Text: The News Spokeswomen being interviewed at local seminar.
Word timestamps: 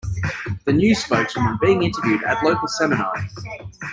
The 0.65 0.73
News 0.73 1.03
Spokeswomen 1.05 1.59
being 1.61 1.83
interviewed 1.83 2.23
at 2.23 2.43
local 2.43 2.67
seminar. 2.67 3.13